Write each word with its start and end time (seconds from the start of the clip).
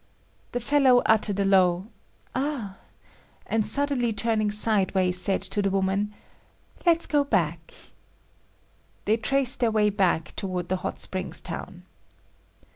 The 0.53 0.59
fellow 0.59 1.03
uttered 1.05 1.39
a 1.39 1.45
low 1.45 1.85
"ah," 2.33 2.79
and 3.45 3.67
suddenly 3.67 4.11
turning 4.11 4.49
sideway, 4.49 5.11
said 5.11 5.43
to 5.43 5.61
the 5.61 5.69
woman 5.69 6.11
"Let's 6.87 7.05
go 7.05 7.23
back." 7.23 7.71
They 9.05 9.17
traced 9.17 9.59
their 9.59 9.69
way 9.69 9.91
back 9.91 10.35
toward 10.35 10.69
the 10.69 10.77
hot 10.77 10.99
springs 10.99 11.39
town. 11.39 11.83